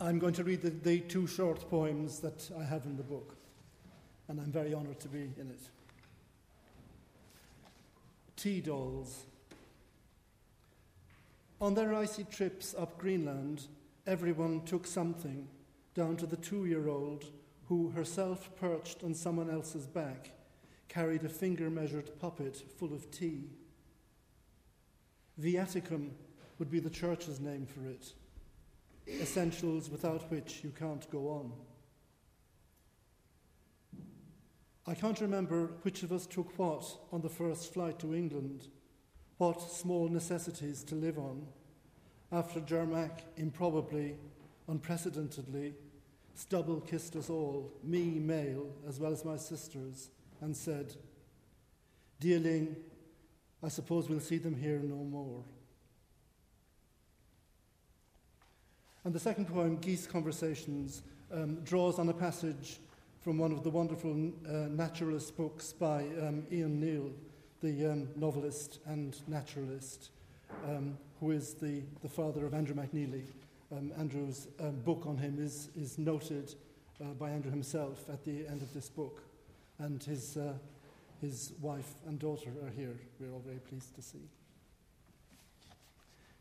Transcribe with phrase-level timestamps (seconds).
[0.00, 3.34] I'm going to read the, the two short poems that I have in the book,
[4.28, 5.60] and I'm very honoured to be in it.
[8.36, 9.24] Tea Dolls.
[11.60, 13.64] On their icy trips up Greenland,
[14.06, 15.48] everyone took something,
[15.94, 17.24] down to the two year old
[17.68, 20.30] who, herself perched on someone else's back,
[20.88, 23.50] carried a finger measured puppet full of tea.
[25.40, 26.10] Viaticum
[26.60, 28.12] would be the church's name for it
[29.20, 31.52] essentials without which you can't go on.
[34.86, 38.68] I can't remember which of us took what on the first flight to England,
[39.36, 41.46] what small necessities to live on,
[42.32, 44.16] after Jermac improbably,
[44.66, 45.74] unprecedentedly,
[46.34, 50.94] stubble kissed us all, me male as well as my sisters, and said,
[52.20, 52.76] Dear Ling,
[53.62, 55.44] I suppose we'll see them here no more.
[59.04, 61.02] And the second poem, Geese Conversations,
[61.32, 62.80] um, draws on a passage
[63.20, 67.12] from one of the wonderful uh, naturalist books by um, Ian Niall,
[67.60, 70.10] the um, novelist and naturalist,
[70.66, 73.26] um, who is the, the father of Andrew McNeillie.
[73.70, 76.54] Um, Andrew's um, book on him is, is noted
[77.00, 79.22] uh, by Andrew himself at the end of this book,
[79.78, 80.54] and his, uh,
[81.20, 82.96] his wife and daughter are here.
[83.20, 84.28] We're all very pleased to see.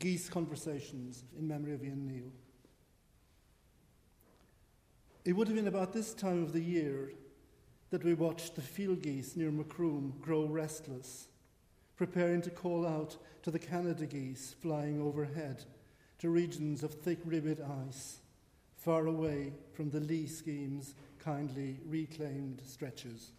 [0.00, 2.32] Geese Conversations in memory of Ian Niall.
[5.26, 7.12] It would have been about this time of the year
[7.90, 11.28] that we watched the field geese near Macroom grow restless,
[11.96, 15.64] preparing to call out to the Canada geese flying overhead
[16.18, 18.20] to regions of thick ribbed ice,
[18.76, 23.32] far away from the Lee scheme's kindly reclaimed stretches.